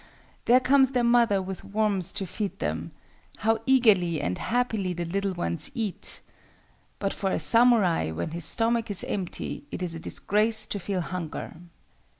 there 0.45 0.59
comes 0.59 0.93
their 0.93 1.03
mother 1.03 1.43
with 1.43 1.63
worms 1.63 2.11
to 2.11 2.25
feed 2.25 2.57
them. 2.57 2.89
How 3.37 3.59
eagerly 3.67 4.19
and 4.19 4.35
happily 4.35 4.93
the 4.93 5.05
little 5.05 5.35
ones 5.35 5.69
eat! 5.75 6.21
but 6.97 7.13
for 7.13 7.29
a 7.29 7.37
samurai, 7.37 8.09
when 8.09 8.31
his 8.31 8.45
stomach 8.45 8.89
is 8.89 9.03
empty, 9.03 9.65
it 9.69 9.83
is 9.83 9.93
a 9.93 9.99
disgrace 9.99 10.65
to 10.65 10.79
feel 10.79 11.01
hunger." 11.01 11.53